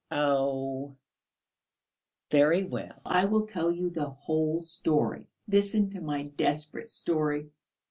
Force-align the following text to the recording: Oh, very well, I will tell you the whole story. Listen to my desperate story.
Oh, 0.09 0.95
very 2.31 2.63
well, 2.63 2.99
I 3.05 3.25
will 3.25 3.45
tell 3.45 3.69
you 3.71 3.91
the 3.91 4.09
whole 4.09 4.59
story. 4.59 5.27
Listen 5.47 5.91
to 5.91 6.01
my 6.01 6.23
desperate 6.23 6.89
story. 6.89 7.51